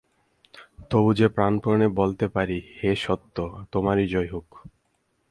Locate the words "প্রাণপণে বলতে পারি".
1.27-2.57